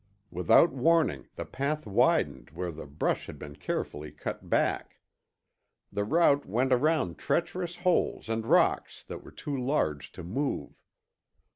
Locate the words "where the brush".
2.49-3.27